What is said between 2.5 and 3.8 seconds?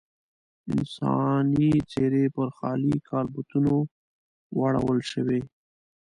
خالي کالبوتونو